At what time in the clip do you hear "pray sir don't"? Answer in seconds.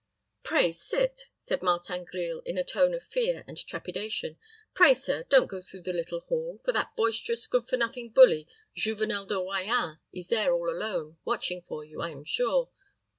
4.73-5.45